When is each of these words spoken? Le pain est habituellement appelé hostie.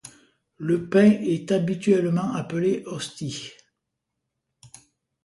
Le 0.57 0.89
pain 0.89 1.11
est 1.21 1.51
habituellement 1.51 2.33
appelé 2.33 2.81
hostie. 2.87 3.51